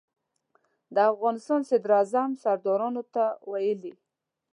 [0.93, 3.93] د افغانستان صدراعظم سردارانو ته ویلي.